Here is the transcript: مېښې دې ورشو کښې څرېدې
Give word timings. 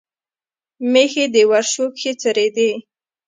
مېښې 0.91 1.25
دې 1.33 1.43
ورشو 1.51 1.85
کښې 1.97 2.11
څرېدې 2.21 2.71